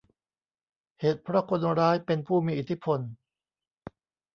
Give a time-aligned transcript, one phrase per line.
[0.99, 2.99] เหตุเพราะคนร้ายเป็นผู้มีอิทธิพล